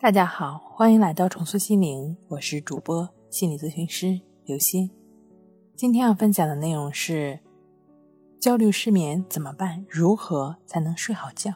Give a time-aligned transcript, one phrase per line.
[0.00, 4.88] 大家好，欢迎来到重塑心灵，我是主播心理咨询师刘星。
[5.74, 7.40] 今天要分享的内容是：
[8.38, 9.84] 焦虑失眠怎么办？
[9.88, 11.52] 如何才能睡好觉？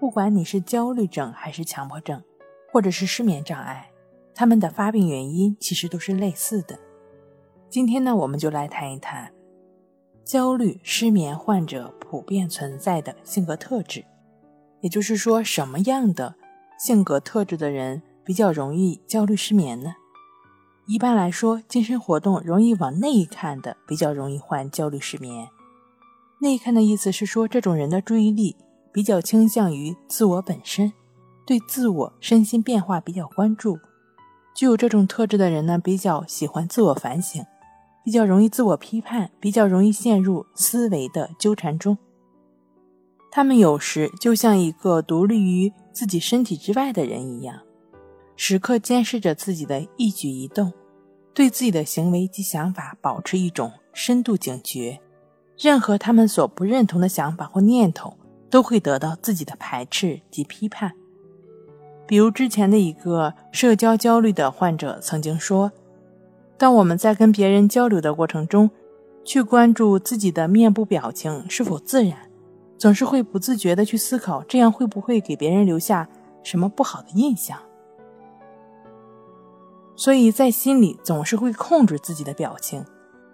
[0.00, 2.22] 不管你是焦虑症还是强迫症，
[2.72, 3.90] 或者是失眠障碍，
[4.34, 6.78] 他们的发病原因其实都是类似的。
[7.68, 9.30] 今天呢，我们就来谈一谈
[10.24, 14.06] 焦虑失眠患者普遍存在的性格特质，
[14.80, 16.36] 也就是说，什么样的？
[16.80, 19.96] 性格特质的人比较容易焦虑失眠呢。
[20.86, 25.46] 一般来说，精神活动容易往内看的比较容易患焦虑失眠。
[26.40, 28.56] 内看的意思是说，这种人的注意力
[28.94, 30.90] 比较倾向于自我本身，
[31.46, 33.78] 对自我身心变化比较关注。
[34.56, 37.44] 具有这种特质的人呢，比较喜欢自我反省，
[38.02, 41.98] 比较容易自我批判，比较容易陷入思维的纠缠中。
[43.30, 47.60] 他们有时就像一个独立于自己身体之外的人一样，
[48.36, 50.72] 时刻监视着自己的一举一动，
[51.34, 55.00] 对自己的行为及想法保持一种深度警觉。
[55.58, 58.16] 任何他们所不认同的想法或念头，
[58.48, 60.92] 都会得到自己的排斥及批判。
[62.06, 65.70] 比如之前的一个社交焦虑的患者曾经说
[66.56, 68.70] ：“当我们在跟别人交流的过程中，
[69.22, 72.18] 去关注自己的面部表情是否自然。”
[72.80, 76.08] 总是会不自觉地去思考，这样会不会给别人留下
[76.42, 77.58] 什么不好的印象？
[79.94, 82.82] 所以在心里总是会控制自己的表情，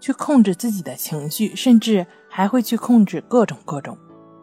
[0.00, 3.96] 去控制自己的情绪，甚至还会去控制各种各种。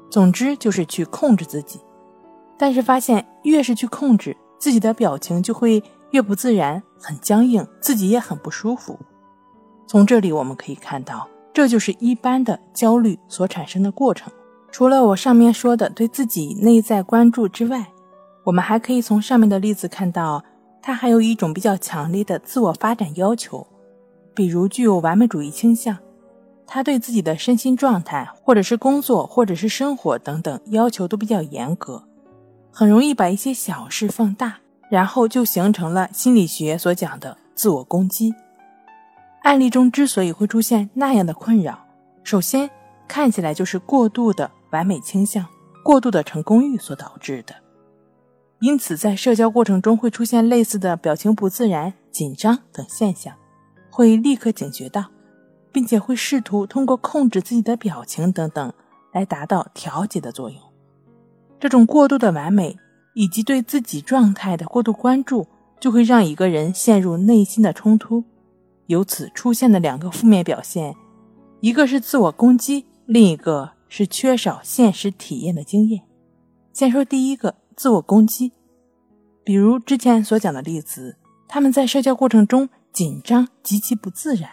[0.10, 1.82] 总之就是去控制自己。
[2.58, 8.98] 但是发现越是去控制自己的表情，就会越不自然，很僵硬，自己也很不舒服。
[9.86, 14.32] 从这里我们可以看到，这就是一般的焦虑所产生的过程。
[14.74, 17.86] 除了我上面说的对自己内在关注之外，
[18.44, 20.44] 我们还可以从上面的例子看到，
[20.82, 23.68] 他还有一种比较强烈的自我发展要求，
[24.34, 25.96] 比如具有完美主义倾向，
[26.66, 32.04] 他对自己的身心状态，或者是工作，或者是生活等等要求都比较严格，
[32.72, 34.56] 很容易把一些小事放大，
[34.90, 38.34] 然后就形成了心理学所讲的自我攻击。
[39.44, 41.78] 案例中之所以会出现那样的困扰，
[42.24, 42.68] 首先
[43.08, 44.50] 看起来就是过度的。
[44.74, 45.46] 完美倾向、
[45.84, 47.54] 过度的成功欲所导致的，
[48.60, 53.36] 因此在社交过程中会出现类似的表情不自然、紧张等现象，
[53.92, 55.06] 会立刻警觉到，
[55.72, 58.74] 并且会试图通过控制自己的表情等等
[59.14, 60.60] 来达到调节的作用。
[61.60, 62.76] 这种过度的完美
[63.14, 65.48] 以及对自己状态的过度关注，
[65.80, 68.24] 就会让一个人陷入内心的冲突，
[68.88, 70.96] 由此出现的两个负面表现，
[71.62, 73.70] 一个是自我攻击，另一个。
[73.96, 76.02] 是缺少现实体验的经验。
[76.74, 78.52] 先说第一个，自我攻击，
[79.44, 81.16] 比如之前所讲的例子，
[81.48, 84.50] 他们在社交过程中紧张极其不自然，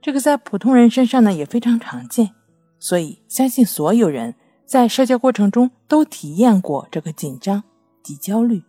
[0.00, 2.30] 这个在普通人身上呢也非常常见，
[2.78, 4.34] 所以相信所有人
[4.64, 7.62] 在社交过程中都体验过这个紧张
[8.02, 8.62] 及焦虑。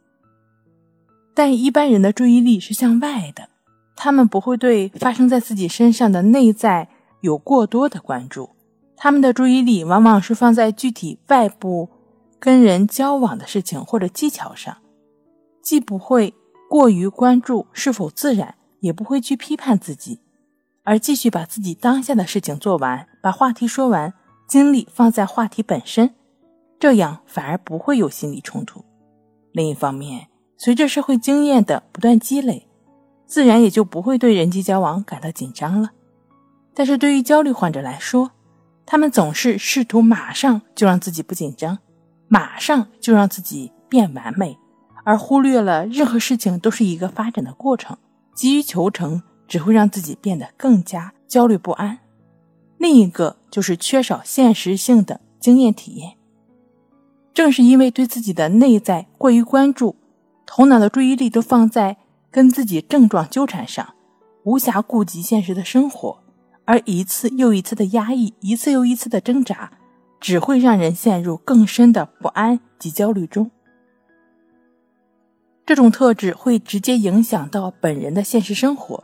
[1.33, 3.47] 但一般人的注意力是向外的，
[3.95, 6.89] 他们不会对发生在自己身上的内在
[7.21, 8.49] 有过多的关注。
[9.03, 11.89] 他们的注意力往往是放在具体外部
[12.39, 14.77] 跟人交往的事情或者技巧上，
[15.61, 16.33] 既不会
[16.69, 20.21] 过于关注是否自然，也不会去批判自己，
[20.83, 24.13] 而继续把自己当下的事情做完，把话题说完，
[24.47, 26.15] 精力放在话题本身，
[26.79, 28.85] 这样反而不会有心理冲突。
[29.51, 32.69] 另一方面，随着社会经验的不断积累，
[33.27, 35.89] 自然也就不会对人际交往感到紧张了。
[36.73, 38.31] 但是对于焦虑患者来说，
[38.93, 41.79] 他们总是试图马上就让自己不紧张，
[42.27, 44.55] 马上就让自己变完美，
[45.03, 47.97] 而忽略了任何事情都是一个发展的过程。
[48.35, 51.97] 急于求成只会让自己变得更加焦虑不安。
[52.77, 56.15] 另一个就是缺少现实性的经验体验。
[57.33, 59.95] 正是因为对自己的内在过于关注，
[60.45, 61.97] 头脑的注意力都放在
[62.29, 63.95] 跟自己症状纠缠上，
[64.43, 66.22] 无暇顾及现实的生活。
[66.65, 69.71] 而一次又一次的压抑，一次又一次的挣扎，
[70.19, 73.51] 只会让人陷入更深的不安及焦虑中。
[75.65, 79.03] 这种特质会直接影响到本人的现实生活，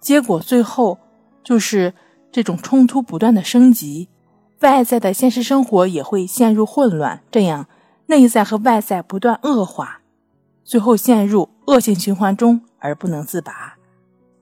[0.00, 0.98] 结果最后
[1.42, 1.94] 就是
[2.30, 4.08] 这种冲突不断的升级，
[4.60, 7.66] 外在的现实生活也会陷入混乱，这样
[8.06, 10.00] 内在和外在不断恶化，
[10.64, 13.76] 最后陷入恶性循环中而不能自拔。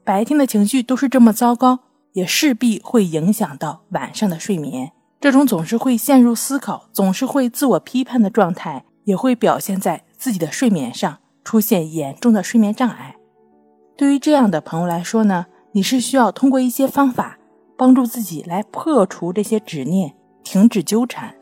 [0.04, 1.80] 白天的情绪都是这么糟糕。
[2.16, 4.92] 也势必会影响到晚上的睡眠。
[5.20, 13.16] 这种总是会陷入思考、总是会自我批判的状态，也会表现在自己的睡眠上，出现严重的睡眠障碍。
[13.98, 17.38] 对于这样的朋友来说呢，你是需要通过一些方法
[17.76, 21.34] 帮助自己来破除这些执念，停止纠缠。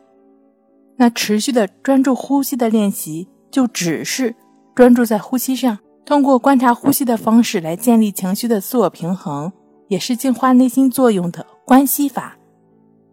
[0.97, 4.35] 那持续的专注呼吸的练习，就只是
[4.75, 9.53] 专注在呼吸上，通过观察呼吸的方式来建立情绪的自我平衡，
[9.89, 12.37] 也是净化内心作用的关系法，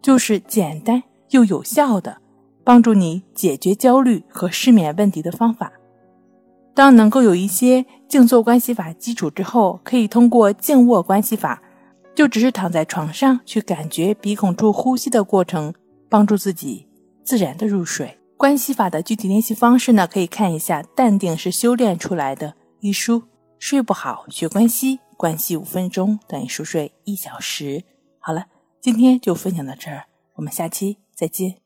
[0.00, 2.18] 就是简单又有效的
[2.64, 5.72] 帮助你解决焦虑和失眠问题的方法。
[6.74, 11.62] 当能够有一些静坐关系法基础之后，可以通过静卧关系法，
[12.14, 15.74] 就只是躺在床上去感觉鼻孔处呼吸的过程，
[16.08, 16.88] 帮助自己
[17.24, 18.18] 自然的入睡。
[18.38, 22.48] 关系法的具体练习方式呢，可以看一下《淡定是修炼出来的》
[22.80, 23.22] 一书。
[23.58, 27.84] 睡不好学关系，关系五分钟等于熟睡一小时。
[28.18, 28.46] 好了，
[28.80, 31.61] 今天就分享到这儿，我们下期再见。